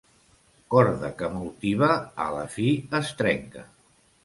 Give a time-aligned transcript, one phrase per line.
[0.75, 1.91] Corda que molt tiba,
[2.25, 3.67] a la fi es trenca.